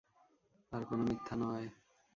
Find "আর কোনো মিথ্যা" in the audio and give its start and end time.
0.71-1.35